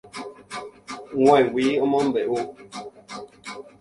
[1.21, 2.39] G̃uaig̃ui omombe'u.